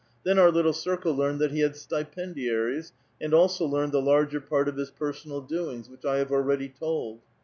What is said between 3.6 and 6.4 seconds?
learned the larger part of his personal doings, which 1 have